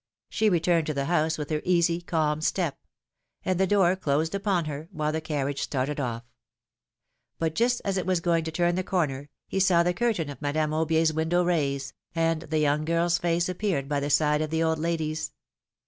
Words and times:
She 0.29 0.49
returned 0.49 0.87
to 0.87 0.95
the 0.95 1.05
house 1.05 1.37
with 1.37 1.51
her 1.51 1.61
easy, 1.63 2.01
calm 2.01 2.41
step; 2.41 2.75
and 3.45 3.59
the 3.59 3.67
door 3.67 3.95
closed 3.95 4.33
upon 4.33 4.65
her, 4.65 4.89
while 4.91 5.11
the 5.11 5.21
carriage 5.21 5.61
started 5.61 5.99
off. 5.99 6.23
But 7.37 7.53
just 7.53 7.83
as 7.85 7.97
it 7.97 8.07
was 8.07 8.19
going 8.19 8.43
to 8.45 8.51
turn 8.51 8.73
the 8.73 8.83
corner, 8.83 9.29
he 9.47 9.59
saw 9.59 9.83
the 9.83 9.93
curtain 9.93 10.31
of 10.31 10.41
Madame 10.41 10.71
Aubier's 10.71 11.11
philomene's 11.11 11.13
marriages. 11.13 11.13
199. 11.13 11.15
window 11.15 11.43
raise, 11.43 11.93
and 12.15 12.41
the 12.51 12.57
young 12.57 12.83
girFs 12.83 13.19
face 13.21 13.47
appeared 13.47 13.87
by 13.87 13.99
the 13.99 14.09
side 14.09 14.41
of 14.41 14.49
the 14.49 14.63
old 14.63 14.79
lady's. 14.79 15.33